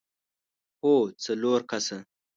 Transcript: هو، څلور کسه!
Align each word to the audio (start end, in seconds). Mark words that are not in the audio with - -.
هو، 0.81 0.95
څلور 1.23 1.59
کسه! 1.71 1.97